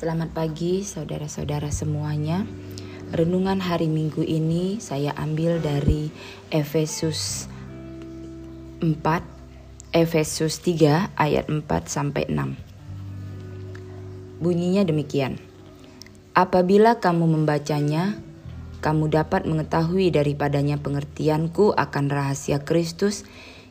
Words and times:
Selamat 0.00 0.32
pagi 0.32 0.80
saudara-saudara 0.80 1.68
semuanya. 1.68 2.48
Renungan 3.12 3.60
hari 3.60 3.84
Minggu 3.84 4.24
ini 4.24 4.80
saya 4.80 5.12
ambil 5.12 5.60
dari 5.60 6.08
Efesus 6.48 7.44
4 8.80 8.96
Efesus 9.92 10.56
3 10.64 11.20
ayat 11.20 11.52
4 11.52 11.68
sampai 11.84 12.24
6. 12.32 14.40
Bunyinya 14.40 14.88
demikian. 14.88 15.36
Apabila 16.32 16.96
kamu 16.96 17.36
membacanya, 17.36 18.16
kamu 18.80 19.12
dapat 19.12 19.44
mengetahui 19.44 20.08
daripadanya 20.08 20.80
pengertianku 20.80 21.76
akan 21.76 22.08
rahasia 22.08 22.64
Kristus 22.64 23.28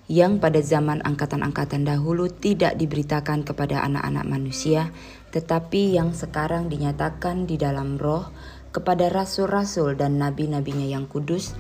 yang 0.10 0.42
pada 0.42 0.58
zaman 0.62 1.02
angkatan-angkatan 1.06 1.86
dahulu 1.86 2.30
tidak 2.34 2.74
diberitakan 2.78 3.46
kepada 3.46 3.86
anak-anak 3.86 4.26
manusia, 4.26 4.90
tetapi 5.30 5.98
yang 5.98 6.14
sekarang 6.14 6.70
dinyatakan 6.70 7.46
di 7.46 7.58
dalam 7.58 8.02
roh 8.02 8.30
kepada 8.70 9.10
rasul-rasul 9.10 9.98
dan 9.98 10.18
nabi-nabinya 10.22 10.86
yang 10.86 11.06
kudus, 11.10 11.54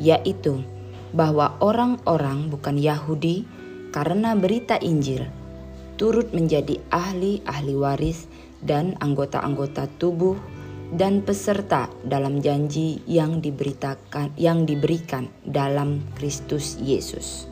yaitu 0.00 0.64
bahwa 1.10 1.58
orang-orang 1.58 2.48
bukan 2.48 2.78
Yahudi 2.78 3.44
karena 3.90 4.38
berita 4.38 4.78
Injil 4.78 5.26
turut 6.00 6.32
menjadi 6.32 6.80
ahli-ahli 6.88 7.74
waris 7.76 8.24
dan 8.64 8.96
anggota-anggota 9.04 9.84
tubuh 10.00 10.38
dan 10.96 11.20
peserta 11.20 11.92
dalam 12.02 12.40
janji 12.40 13.04
yang 13.04 13.44
diberitakan 13.44 14.32
yang 14.40 14.64
diberikan 14.64 15.28
dalam 15.44 16.00
Kristus 16.16 16.80
Yesus. 16.80 17.49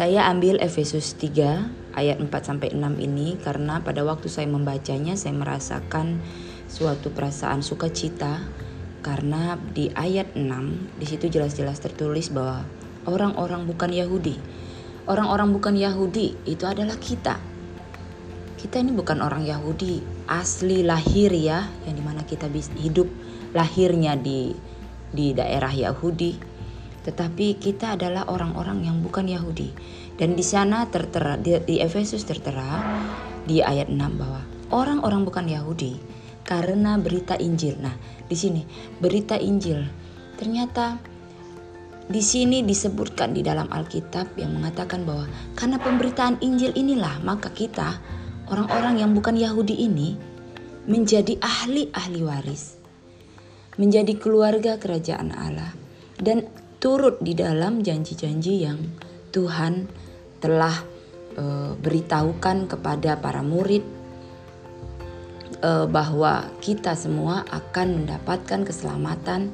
Saya 0.00 0.32
ambil 0.32 0.56
Efesus 0.64 1.12
3 1.20 1.92
ayat 1.92 2.16
4 2.24 2.32
sampai 2.32 2.72
6 2.72 3.04
ini 3.04 3.36
karena 3.36 3.84
pada 3.84 4.00
waktu 4.00 4.32
saya 4.32 4.48
membacanya 4.48 5.12
saya 5.12 5.36
merasakan 5.36 6.24
suatu 6.72 7.12
perasaan 7.12 7.60
sukacita 7.60 8.40
karena 9.04 9.60
di 9.76 9.92
ayat 9.92 10.32
6 10.32 10.96
di 10.96 11.04
situ 11.04 11.28
jelas-jelas 11.28 11.84
tertulis 11.84 12.32
bahwa 12.32 12.64
orang-orang 13.04 13.68
bukan 13.68 13.92
Yahudi. 13.92 14.40
Orang-orang 15.04 15.52
bukan 15.52 15.76
Yahudi 15.76 16.32
itu 16.48 16.64
adalah 16.64 16.96
kita. 16.96 17.36
Kita 18.56 18.80
ini 18.80 18.96
bukan 18.96 19.20
orang 19.20 19.44
Yahudi 19.44 20.00
asli 20.32 20.80
lahir 20.80 21.28
ya, 21.28 21.68
yang 21.84 22.00
di 22.00 22.00
mana 22.00 22.24
kita 22.24 22.48
hidup 22.80 23.12
lahirnya 23.52 24.16
di 24.16 24.56
di 25.12 25.36
daerah 25.36 25.76
Yahudi 25.76 26.49
tetapi 27.06 27.56
kita 27.56 27.96
adalah 27.96 28.28
orang-orang 28.28 28.84
yang 28.84 29.00
bukan 29.00 29.26
Yahudi. 29.26 29.72
Dan 30.20 30.36
di 30.36 30.44
sana 30.44 30.84
tertera 30.92 31.40
di, 31.40 31.80
Efesus 31.80 32.28
tertera 32.28 32.84
di 33.48 33.64
ayat 33.64 33.88
6 33.88 33.96
bahwa 34.20 34.44
orang-orang 34.68 35.24
bukan 35.24 35.48
Yahudi 35.48 35.96
karena 36.44 37.00
berita 37.00 37.40
Injil. 37.40 37.80
Nah, 37.80 37.96
di 38.28 38.36
sini 38.36 38.62
berita 39.00 39.34
Injil 39.40 39.80
ternyata 40.36 40.96
di 42.10 42.18
sini 42.18 42.66
disebutkan 42.66 43.38
di 43.38 43.46
dalam 43.46 43.70
Alkitab 43.70 44.34
yang 44.34 44.58
mengatakan 44.58 45.06
bahwa 45.06 45.30
karena 45.54 45.78
pemberitaan 45.78 46.42
Injil 46.42 46.74
inilah 46.74 47.22
maka 47.22 47.54
kita 47.54 48.02
orang-orang 48.50 48.98
yang 48.98 49.14
bukan 49.14 49.38
Yahudi 49.38 49.86
ini 49.86 50.18
menjadi 50.90 51.38
ahli-ahli 51.38 52.20
waris, 52.26 52.74
menjadi 53.78 54.18
keluarga 54.18 54.74
kerajaan 54.82 55.30
Allah 55.30 55.70
dan 56.18 56.50
turut 56.80 57.20
di 57.20 57.36
dalam 57.36 57.84
janji-janji 57.84 58.64
yang 58.64 58.80
Tuhan 59.30 59.86
telah 60.40 60.74
e, 61.36 61.76
beritahukan 61.76 62.72
kepada 62.72 63.20
para 63.20 63.44
murid 63.44 63.84
e, 65.60 65.70
bahwa 65.86 66.48
kita 66.64 66.96
semua 66.96 67.44
akan 67.52 68.02
mendapatkan 68.02 68.64
keselamatan 68.64 69.52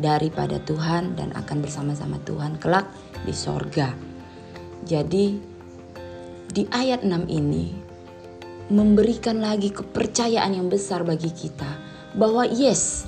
daripada 0.00 0.56
Tuhan 0.64 1.20
dan 1.20 1.36
akan 1.36 1.60
bersama-sama 1.60 2.16
Tuhan 2.24 2.56
kelak 2.56 2.88
di 3.28 3.36
sorga. 3.36 3.92
Jadi 4.88 5.36
di 6.48 6.64
ayat 6.72 7.04
6 7.04 7.28
ini 7.28 7.76
memberikan 8.72 9.44
lagi 9.44 9.68
kepercayaan 9.68 10.56
yang 10.56 10.72
besar 10.72 11.04
bagi 11.04 11.28
kita 11.28 11.68
bahwa 12.16 12.48
yes, 12.48 13.04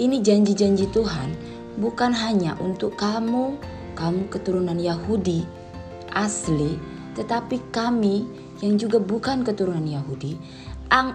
ini 0.00 0.24
janji-janji 0.24 0.88
Tuhan 0.88 1.57
bukan 1.78 2.10
hanya 2.10 2.58
untuk 2.58 2.98
kamu, 2.98 3.56
kamu 3.94 4.26
keturunan 4.28 4.76
Yahudi 4.76 5.46
asli, 6.12 6.76
tetapi 7.14 7.62
kami 7.70 8.26
yang 8.58 8.74
juga 8.74 8.98
bukan 8.98 9.46
keturunan 9.46 9.86
Yahudi 9.86 10.34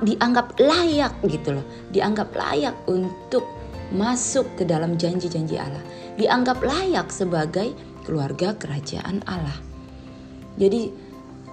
dianggap 0.06 0.56
layak 0.62 1.14
gitu 1.26 1.60
loh, 1.60 1.66
dianggap 1.92 2.32
layak 2.38 2.78
untuk 2.88 3.44
masuk 3.94 4.46
ke 4.58 4.64
dalam 4.64 4.96
janji-janji 4.96 5.58
Allah, 5.58 5.82
dianggap 6.16 6.62
layak 6.62 7.10
sebagai 7.10 7.74
keluarga 8.06 8.54
kerajaan 8.54 9.26
Allah. 9.26 9.58
Jadi 10.62 10.94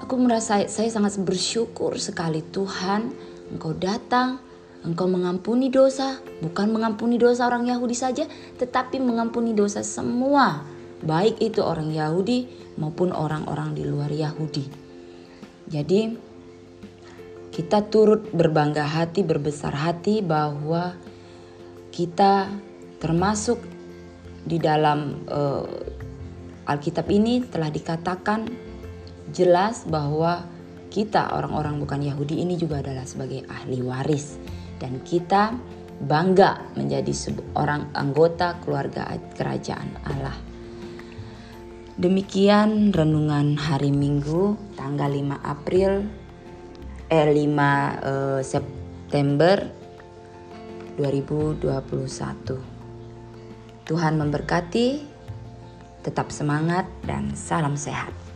aku 0.05 0.15
merasa 0.21 0.69
saya 0.69 0.93
sangat 0.93 1.17
bersyukur 1.25 1.97
sekali 1.97 2.45
Tuhan 2.53 3.13
Engkau 3.51 3.75
datang 3.75 4.39
Engkau 4.81 5.05
mengampuni 5.13 5.69
dosa, 5.69 6.25
bukan 6.41 6.73
mengampuni 6.73 7.21
dosa 7.21 7.45
orang 7.45 7.69
Yahudi 7.69 7.93
saja, 7.93 8.25
tetapi 8.57 8.97
mengampuni 8.97 9.53
dosa 9.53 9.85
semua, 9.85 10.65
baik 11.05 11.37
itu 11.37 11.61
orang 11.61 11.93
Yahudi 11.93 12.49
maupun 12.81 13.13
orang-orang 13.13 13.77
di 13.77 13.85
luar 13.85 14.09
Yahudi. 14.09 14.65
Jadi, 15.69 16.17
kita 17.53 17.93
turut 17.93 18.33
berbangga 18.33 18.89
hati, 18.89 19.21
berbesar 19.21 19.77
hati 19.77 20.25
bahwa 20.25 20.97
kita 21.93 22.49
termasuk 23.05 23.61
di 24.49 24.57
dalam 24.57 25.29
uh, 25.29 25.69
Alkitab 26.65 27.05
ini 27.13 27.45
telah 27.45 27.69
dikatakan 27.69 28.49
jelas 29.29 29.85
bahwa 29.85 30.41
kita 30.89 31.37
orang-orang 31.37 31.77
bukan 31.79 32.01
Yahudi 32.01 32.41
ini 32.41 32.57
juga 32.57 32.81
adalah 32.81 33.05
sebagai 33.05 33.45
ahli 33.47 33.79
waris 33.85 34.41
dan 34.81 35.05
kita 35.05 35.53
bangga 36.01 36.73
menjadi 36.75 37.13
seorang 37.13 37.93
anggota 37.93 38.57
keluarga 38.65 39.13
kerajaan 39.37 39.93
Allah. 40.09 40.33
Demikian 42.01 42.97
renungan 42.97 43.61
hari 43.61 43.93
Minggu 43.93 44.57
tanggal 44.73 45.13
5 45.13 45.37
April 45.45 46.09
eh 47.13 47.29
5 47.29 47.37
eh, 47.37 48.41
September 48.41 49.69
2021. 50.97 53.85
Tuhan 53.85 54.15
memberkati, 54.17 54.89
tetap 56.01 56.33
semangat 56.33 56.89
dan 57.05 57.37
salam 57.37 57.77
sehat. 57.77 58.30